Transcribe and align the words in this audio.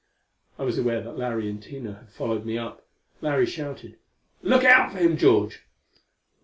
I 0.57 0.63
was 0.63 0.79
aware 0.79 0.99
that 1.01 1.15
Larry 1.19 1.47
and 1.47 1.61
Tina 1.61 1.93
had 1.93 2.09
followed 2.09 2.43
me 2.43 2.57
up. 2.57 2.87
Larry 3.21 3.45
shouted, 3.45 3.99
"Look 4.41 4.63
out 4.63 4.91
for 4.91 4.97
him, 4.97 5.15
George!" 5.15 5.61